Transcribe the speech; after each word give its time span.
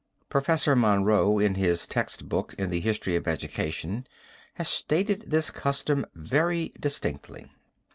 Professor 0.29 0.75
Monroe 0.75 1.37
in 1.37 1.53
his 1.53 1.85
text 1.85 2.27
book 2.27 2.55
in 2.57 2.71
the 2.71 2.79
History 2.79 3.15
of 3.15 3.27
Education 3.27 4.07
has 4.55 4.67
stated 4.67 5.25
this 5.27 5.51
custom 5.51 6.07
very 6.15 6.73
distinctly. 6.79 7.51